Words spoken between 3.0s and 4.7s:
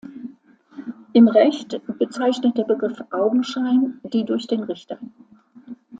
Augenschein die durch den